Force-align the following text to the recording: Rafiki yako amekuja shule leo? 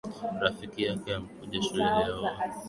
Rafiki 0.43 0.81
yako 0.87 1.07
amekuja 1.17 1.59
shule 1.65 1.89
leo? 1.97 2.21